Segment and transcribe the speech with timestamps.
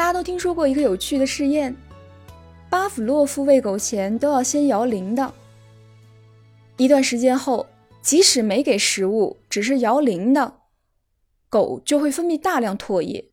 [0.00, 1.76] 大家都听说过一个有趣的试验：
[2.70, 5.30] 巴甫洛夫喂狗前都要先摇铃铛。
[6.78, 7.68] 一段时间后，
[8.00, 10.54] 即使没给食物，只是摇铃铛，
[11.50, 13.30] 狗就会分泌大量唾液。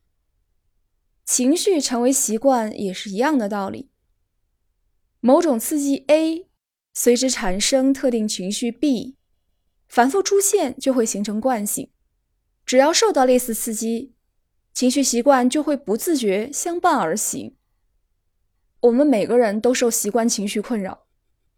[1.24, 3.90] 情绪成为习惯也是一样的道理。
[5.22, 6.50] 某种刺激 A
[6.94, 9.16] 随之产生特定情绪 B，
[9.88, 11.90] 反复出现就会形成惯性。
[12.66, 14.17] 只要受到类似刺激，
[14.77, 17.56] 情绪习惯就会不自觉相伴而行。
[18.81, 21.08] 我们每个人都受习惯情绪困扰，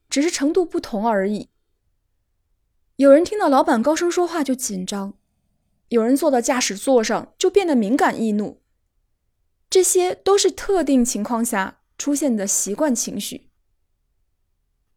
[0.09, 1.49] 只是程度不同而已。
[2.95, 5.15] 有人听到老板高声说话就紧张，
[5.89, 8.61] 有人坐到驾驶座上就变得敏感易怒。
[9.69, 13.49] 这些都是特定情况下出现的习惯情绪。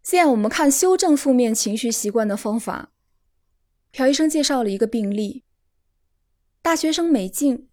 [0.04, 2.92] 现在我们看修正负面情绪习惯的方法。
[3.90, 5.42] 朴医生介绍了一个病例：
[6.62, 7.66] 大学生美静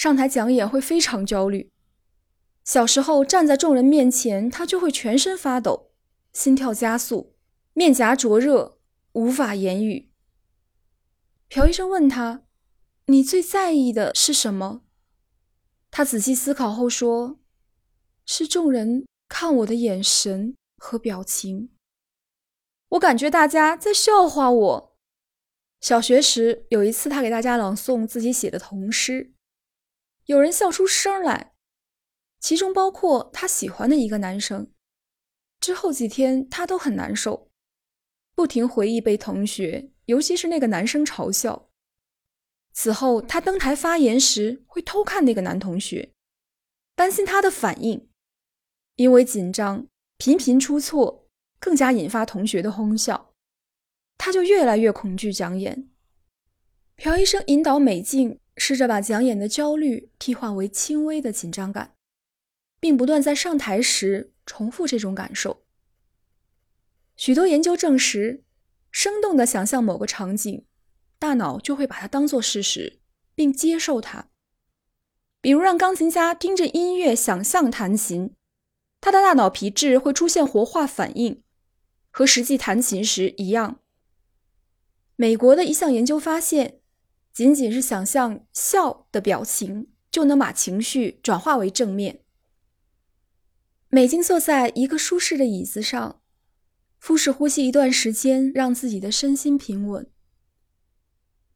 [0.00, 1.70] 上台讲演会非常焦虑，
[2.64, 5.90] 小时候站在众人面前，他就会全身发抖，
[6.32, 7.36] 心跳加速，
[7.74, 8.78] 面颊灼热，
[9.12, 10.10] 无法言语。
[11.50, 12.44] 朴医生问他
[13.08, 14.84] ：“你最在意的是什么？”
[15.92, 17.38] 他仔细思考后说
[18.24, 21.68] ：“是众人看我的眼神和表情。
[22.88, 24.96] 我感觉大家在笑话我。
[25.82, 29.34] 小学时有一次，他给大家朗诵自己写的童诗，
[30.30, 31.54] 有人笑出声来，
[32.38, 34.70] 其中包括他喜欢的一个男生。
[35.58, 37.50] 之后几天，他都很难受，
[38.36, 41.68] 不停回忆被同学，尤其是那个男生嘲笑。”
[42.72, 46.12] 此后，他登台发言时会偷看那个男同学，
[46.94, 48.08] 担心他的反应，
[48.94, 53.34] 因为紧张频频出错，更加引发同学的哄笑，
[54.16, 55.90] 他就越来越恐惧讲演。
[56.94, 61.94] 朴医生引导美静试着把讲演的焦虑替换为轻微的紧张感，
[62.78, 65.62] 并不断在上台时重复这种感受。
[67.16, 68.44] 许多研究证实，
[68.90, 70.66] 生动地想象某个场景。
[71.18, 73.00] 大脑就会把它当做事实，
[73.34, 74.28] 并接受它。
[75.40, 78.34] 比如让钢琴家听着音乐想象弹琴，
[79.00, 81.42] 他的大脑皮质会出现活化反应，
[82.10, 83.80] 和实际弹琴时一样。
[85.16, 86.79] 美国的一项研究发现，
[87.40, 92.20] 仅仅是想象笑的表情，就能把情绪转化为正面。
[93.88, 96.20] 美金坐在一个舒适的椅子上，
[96.98, 100.06] 腹式呼吸一段时间，让自己的身心平稳。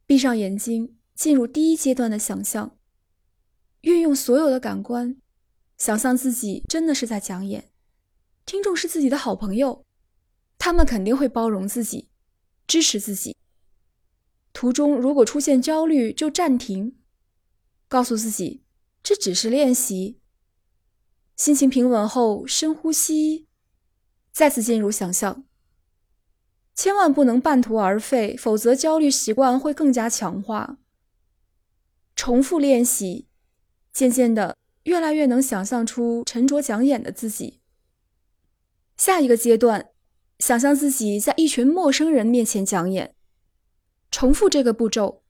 [0.07, 2.79] 闭上眼睛，进入第一阶段的想象，
[3.83, 5.19] 运用所有的感官，
[5.77, 7.71] 想象自己真的是在讲演，
[8.47, 9.85] 听众是自己的好朋友，
[10.57, 12.09] 他们肯定会包容自己，
[12.67, 13.37] 支持自己。
[14.55, 16.97] 途中如果出现焦虑，就暂停，
[17.89, 18.63] 告诉自己
[19.03, 20.21] 这只是练习。
[21.37, 23.49] 心情平稳后，深呼吸，
[24.33, 25.45] 再次进入想象。
[26.75, 30.79] 千万不能半途而废，否则焦虑习惯会更加强化。
[32.15, 33.27] 重复练习，
[33.93, 37.61] 渐渐的，越来越能想象出沉着讲演的自己。
[38.97, 39.91] 下一个阶段，
[40.39, 43.17] 想象自己在一群陌生人面前讲演，
[44.15, 45.25] 重复这个步骤，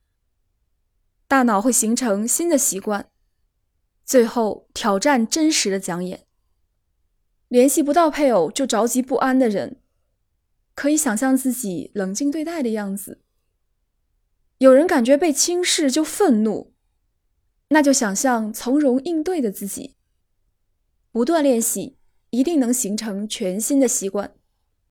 [1.27, 3.09] 大脑会形成新的习惯。
[4.05, 6.27] 最后，挑战真实的讲演。
[7.47, 9.81] 联系不到配偶就着急不安的人。
[10.75, 13.23] 可以想象自己冷静对待的样子。
[14.59, 16.71] 有人感觉被轻视就愤怒，
[17.69, 19.95] 那就想象从容应对的自己。
[21.11, 21.97] 不断练习，
[22.29, 24.35] 一定能形成全新的习惯。